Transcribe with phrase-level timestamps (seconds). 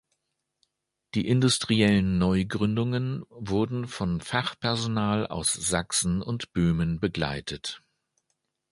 [1.13, 7.83] Die industriellen Neugründungen wurden von Fachpersonal aus Sachsen und Böhmen begleitet.